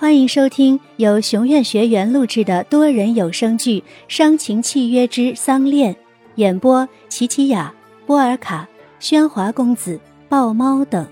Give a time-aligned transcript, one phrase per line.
[0.00, 5.92] 欢迎收听由熊院学员录制的多人有声剧《伤情契约之丧恋》，
[6.36, 7.74] 演播：琪琪雅、
[8.06, 8.68] 波尔卡、
[9.00, 9.98] 喧哗公子、
[10.28, 11.04] 豹猫等，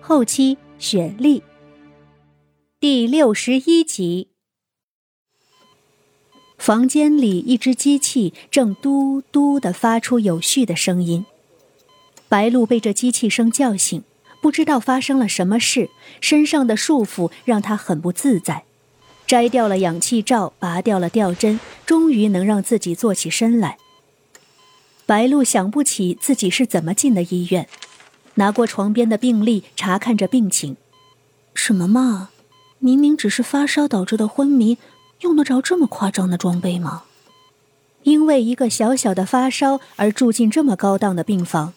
[0.00, 1.42] 后期雪莉。
[2.78, 4.28] 第六十一集。
[6.56, 11.26] 房间里，一只机器正嘟嘟的发出有序的声音。
[12.28, 14.04] 白露被这机器声叫醒。
[14.40, 18.64] 不知道发生了什么事，身上的束缚让他很不自在。
[19.26, 23.78] 摘掉了氧气罩，拔掉了吊针，终于能让自己坐起身来。
[25.06, 27.68] 白露想不起自己是怎么进的医院，
[28.34, 30.76] 拿过床边的病历，查看着病情。
[31.54, 32.30] 什么嘛，
[32.78, 34.78] 明明只是发烧导致的昏迷，
[35.20, 37.02] 用得着这么夸张的装备吗？
[38.02, 41.74] 因为一个小小的发烧而住进这么高档的病房，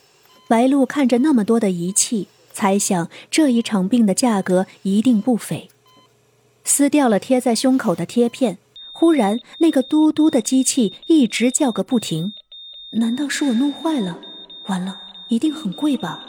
[0.47, 2.27] 白露看着那么多的仪器。
[2.53, 5.69] 猜想这一场病的价格一定不菲。
[6.63, 8.57] 撕掉了贴在胸口的贴片，
[8.93, 12.33] 忽然那个嘟嘟的机器一直叫个不停。
[12.91, 14.19] 难道是我弄坏了？
[14.67, 16.23] 完了，一定很贵吧？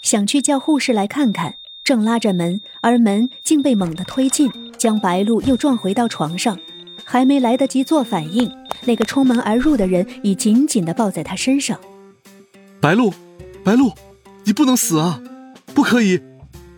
[0.00, 6.58] 想去叫护士来看看，正拉着门，而门竟被猛地推进，将白露又撞回到床上。
[7.06, 8.50] 还没来得及做反应，
[8.84, 11.78] 那个冲门而入的人已紧紧地抱在他身上。
[12.80, 13.12] 白露，
[13.64, 13.92] 白露，
[14.44, 15.20] 你不能死啊！
[15.74, 16.20] 不可以，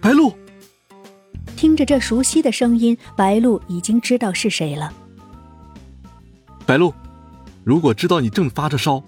[0.00, 0.33] 白露。
[1.55, 4.92] 听着这熟悉的声音，白露已经知道是谁了。
[6.64, 6.92] 白露，
[7.62, 9.03] 如果知道你正发着烧，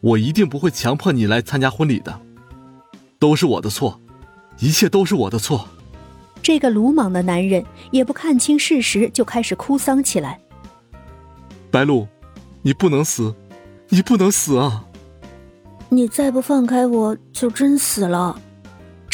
[0.00, 2.20] 我一定不会强迫你来参加婚礼的。
[3.18, 4.00] 都是我的错，
[4.58, 5.68] 一切都是我的错。
[6.42, 10.40] 这个鲁莽的男人也不看清事实，就开始哭丧起来。
[11.70, 12.08] 白露，
[12.62, 13.34] 你不能死，
[13.88, 14.84] 你不能死啊！
[15.90, 18.40] 你再不放开我，就真死了。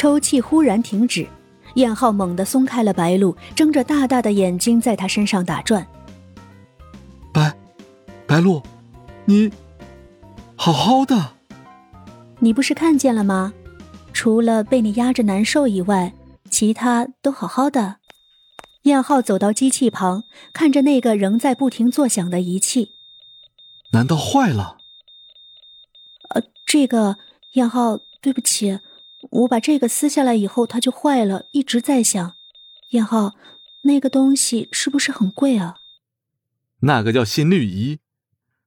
[0.05, 1.27] 抽泣忽然停止，
[1.77, 5.87] 燕浩猛地松开了白露，睁着大大的眼睛在他身上打转。
[7.33, 7.51] 白，
[8.27, 8.63] 白露，
[9.25, 9.51] 你，
[10.57, 11.37] 好好的。
[12.39, 13.55] 你不是看见了吗？
[14.13, 16.13] 除了被你压着难受以外，
[16.51, 17.97] 其他都好好的。
[18.83, 22.93] 燕浩走到机器旁，看着那个仍在不停作响的仪器。
[23.93, 24.77] 难道坏了？
[26.35, 27.17] 呃，这个
[27.53, 28.81] 燕浩，对不起。
[29.31, 32.35] 我把这个撕下来以后，它就坏了，一直在响。
[32.91, 33.33] 燕浩，
[33.83, 35.77] 那个东西是不是很贵啊？
[36.81, 37.99] 那个叫心率仪，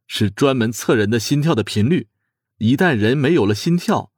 [0.07, 2.09] 是专门测人的心跳的频率。
[2.57, 4.11] 一旦人没有了心跳，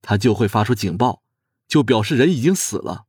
[0.00, 1.22] 它就会发出警报，
[1.68, 3.06] 就表示人已经死了。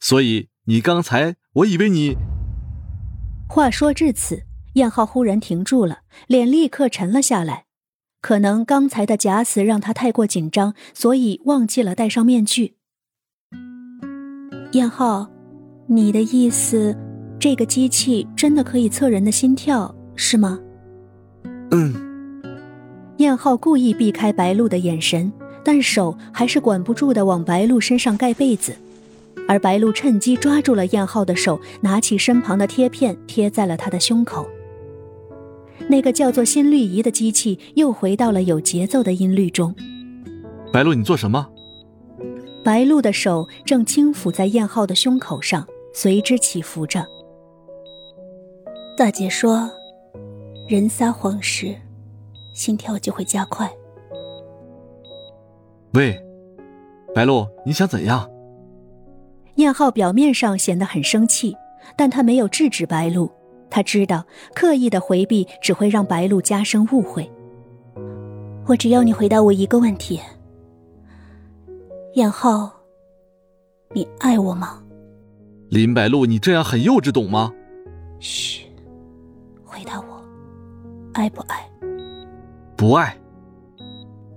[0.00, 2.16] 所以你刚才，我以为你……
[3.48, 7.65] 话说至此，燕浩忽然停住了，脸立刻沉了下来。
[8.26, 12.74] 可能刚才的假死让他太过紧张，所以忘记了戴上面具。
[14.72, 15.28] 燕浩，
[15.86, 16.98] 你的意思，
[17.38, 20.58] 这个机器真的可以测人的心跳，是吗？
[21.70, 21.94] 嗯。
[23.18, 25.32] 燕浩故意避开白露的眼神，
[25.62, 28.74] 但手还是管不住的往白露身上盖被子，
[29.46, 34.48] 而白露趁机抓住了燕浩的手，拿起身旁的贴片贴在了他的胸口。
[35.88, 39.74] 那个叫做心率仪的机器又回到了有节奏的音律中。
[40.72, 41.46] 白露，你做什么？
[42.64, 47.06] 白露的手正轻抚在燕浩的胸口上，随之起伏着。
[48.96, 49.70] 大姐说，
[50.68, 51.74] 人撒谎时，
[52.54, 53.70] 心跳就会加快。
[55.94, 56.18] 喂，
[57.14, 58.28] 白露，你想怎样？
[59.56, 61.56] 燕浩表面上显得很生气，
[61.96, 63.30] 但他没有制止白露。
[63.70, 67.30] 他知道，刻意的回避只会让白露加深误会。
[68.66, 70.20] 我只要你回答我一个问题：
[72.14, 72.72] 燕浩，
[73.92, 74.82] 你爱我吗？
[75.68, 77.52] 林白露，你这样很幼稚，懂吗？
[78.20, 78.62] 嘘，
[79.64, 80.24] 回答我，
[81.12, 81.68] 爱不爱？
[82.76, 83.16] 不爱。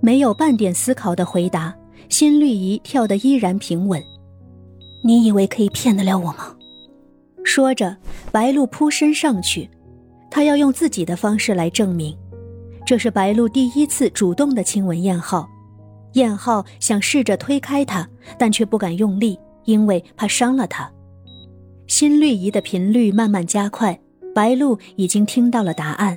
[0.00, 1.74] 没有半点思考的回答，
[2.08, 4.02] 心率仪跳得依然平稳。
[5.04, 6.54] 你以为可以骗得了我吗？
[7.50, 7.96] 说着，
[8.30, 9.68] 白露扑身上去，
[10.30, 12.16] 他要用自己的方式来证明。
[12.86, 15.48] 这是白露第一次主动的亲吻燕浩，
[16.12, 18.08] 燕浩想试着推开他，
[18.38, 20.88] 但却不敢用力，因为怕伤了他。
[21.88, 23.98] 心率仪的频率慢慢加快，
[24.32, 26.16] 白露已经听到了答案。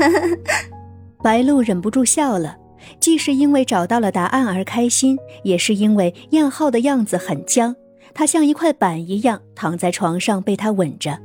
[1.22, 2.56] 白露忍不住笑了，
[3.00, 7.76] 既是因为找到了答案而开心，也是因为燕浩的样子很僵。
[8.16, 11.20] 他像一块板一样躺在床上，被他吻着。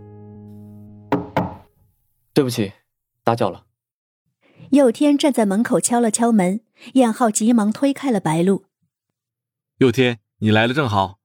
[2.33, 2.73] 对不起，
[3.23, 3.63] 打搅了。
[4.71, 6.59] 佑天站在门口敲了敲门，
[6.95, 8.65] 燕浩急忙推开了白露。
[9.77, 11.19] 佑天，你来了正好，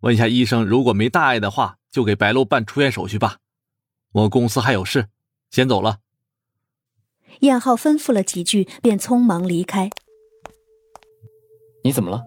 [0.00, 3.38] 问一下医生，如果没大碍的话，就给白露办出院手续吧。
[4.10, 5.06] 我公司还有事，
[5.52, 6.00] 先走了。
[7.42, 9.88] 燕浩吩咐了几句，便匆忙离开。
[11.84, 12.24] 你怎么了？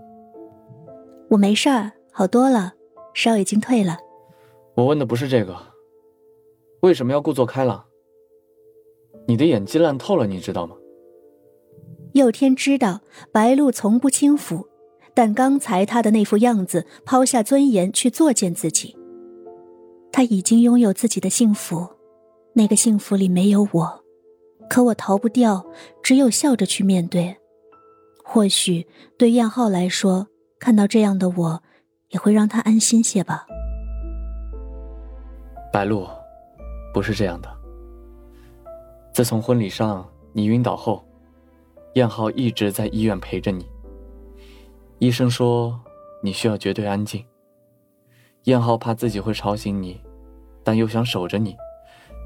[1.31, 2.74] 我没事儿，好多了，
[3.15, 3.97] 烧已经退了。
[4.75, 5.57] 我问的不是这个，
[6.81, 7.83] 为什么要故作开朗？
[9.25, 10.75] 你的演技烂透了，你知道吗？
[12.13, 12.99] 佑天知道
[13.31, 14.67] 白露从不轻浮，
[15.13, 18.95] 但刚才他的那副样子，抛下尊严去作践自己。
[20.11, 21.87] 他已经拥有自己的幸福，
[22.53, 24.03] 那个幸福里没有我，
[24.69, 25.65] 可我逃不掉，
[26.03, 27.35] 只有笑着去面对。
[28.23, 28.85] 或许
[29.17, 30.27] 对燕浩来说，
[30.59, 31.63] 看到这样的我，
[32.09, 33.45] 也会让他安心些吧。
[35.71, 36.07] 白露，
[36.93, 37.49] 不是这样的。
[39.13, 41.05] 自从婚礼上你晕倒后，
[41.95, 43.67] 燕浩一直在医院陪着你。
[44.99, 45.79] 医生说
[46.21, 47.25] 你需要绝对安静。
[48.43, 49.99] 燕浩怕自己会吵醒你，
[50.63, 51.55] 但又想守着你，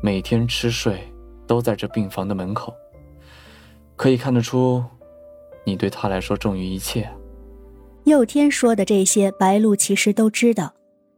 [0.03, 1.01] 每天吃睡
[1.47, 2.73] 都在这病房的门口。
[3.95, 4.83] 可以看得出，
[5.63, 7.09] 你对他来说重于一切。
[8.09, 10.73] 佑天说的这些，白露其实都知道。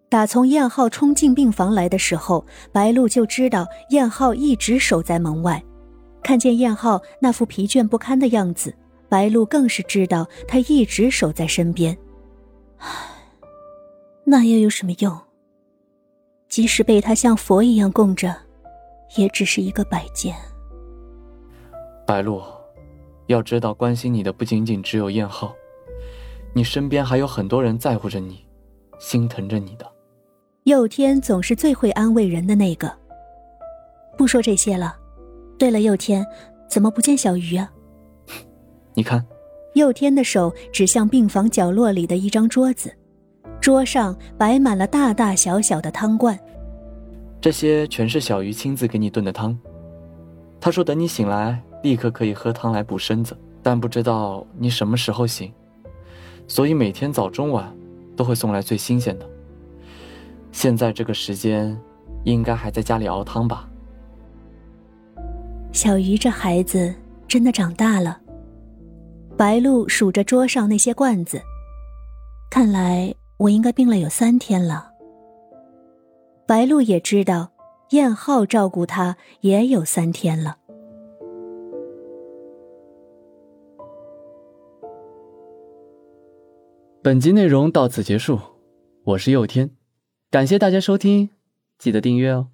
[0.10, 5.64] 打从燕浩冲进病房来的时候，白露就知道燕浩一直守在门外。
[6.22, 8.76] 看见燕浩那副疲倦不堪的样子，
[9.10, 11.98] 白露更是知道他一直守在身边。
[14.24, 15.18] 那又有什么用？
[16.48, 18.36] 即使被他像佛一样供着，
[19.16, 20.36] 也只是一个摆件。
[22.06, 22.44] 白露，
[23.28, 25.56] 要知道，关心你的不仅仅只有燕浩，
[26.54, 28.46] 你身边还有很多人在乎着你，
[29.00, 29.86] 心疼着你的。
[30.66, 32.92] 佑天总是最会安慰人的那个。
[34.18, 34.96] 不说这些了。
[35.58, 36.26] 对了，佑天，
[36.68, 37.72] 怎么不见小鱼啊？
[38.94, 39.26] 你看，
[39.74, 42.94] 佑天的手指向病房角落里的一张桌子，
[43.60, 46.38] 桌上摆满了大大小小的汤罐。
[47.40, 49.58] 这些全是小鱼亲自给你炖的汤。
[50.60, 55.52] 他说等你醒来，立刻可以喝汤来补身子，但不知道你什么时候醒，
[56.52, 57.74] 所以每天早中晚
[58.14, 59.26] 都会送来最新鲜的。
[60.52, 61.80] 现在这个时间，
[62.26, 63.70] 应该还在家里熬汤吧。
[65.72, 66.94] 小鱼这孩子
[67.26, 68.20] 真的长大了。
[69.38, 71.42] 白露数着桌上那些罐子，
[72.50, 74.92] 看来我应该病了有三天了。
[76.46, 77.54] 白露也知道，
[77.92, 80.58] 燕浩照顾他也有三天了。
[87.04, 88.40] 本集内容到此结束，
[89.04, 89.72] 我是佑天。
[90.30, 91.32] 感谢大家收听，
[91.80, 92.50] 记得订阅哦。